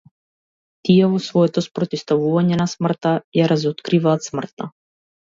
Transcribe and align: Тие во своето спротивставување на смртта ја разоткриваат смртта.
Тие 0.87 1.09
во 1.09 1.17
своето 1.25 1.63
спротивставување 1.65 2.57
на 2.61 2.67
смртта 2.71 3.11
ја 3.41 3.51
разоткриваат 3.53 4.27
смртта. 4.29 4.69